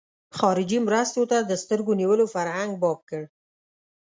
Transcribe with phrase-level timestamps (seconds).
[0.37, 3.21] خارجي مرستو ته د سترګو نیولو فرهنګ باب کړ.